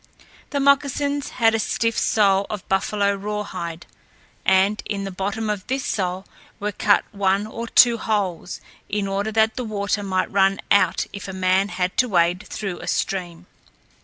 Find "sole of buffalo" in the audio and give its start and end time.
1.95-3.13